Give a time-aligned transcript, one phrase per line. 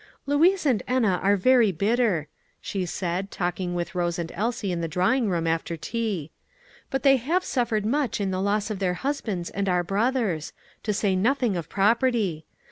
[0.25, 2.27] "Louise and Enna are very bitter,"
[2.59, 6.31] she said, talking with Rose and Elsie in the drawing room after tea;
[6.89, 10.91] "but they have suffered much in the loss of their husbands and our brothers; to
[10.91, 12.47] say nothing of property.